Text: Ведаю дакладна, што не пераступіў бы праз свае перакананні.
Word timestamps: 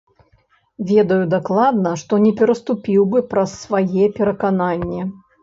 Ведаю 0.91 1.17
дакладна, 1.33 1.91
што 2.03 2.19
не 2.25 2.31
пераступіў 2.41 3.07
бы 3.13 3.23
праз 3.35 3.55
свае 3.67 4.05
перакананні. 4.19 5.01